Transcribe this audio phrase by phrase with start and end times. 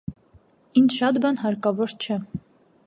[0.81, 2.21] Ինձ շատ բան հարկավոր չէ: